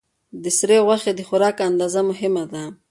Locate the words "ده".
2.51-2.63